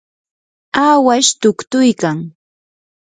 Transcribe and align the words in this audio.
awash 0.87 1.29
tuktuykan. 1.41 2.17